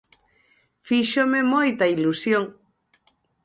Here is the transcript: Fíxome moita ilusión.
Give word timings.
Fíxome 0.87 1.39
moita 1.53 1.85
ilusión. 1.95 2.43